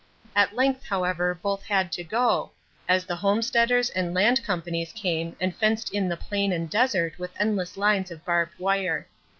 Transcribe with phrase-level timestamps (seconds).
[0.35, 2.53] At length, however, both had to go,
[2.89, 7.39] as the homesteaders and land companies came and fenced in the plain and desert with
[7.39, 9.07] endless lines of barbed wire.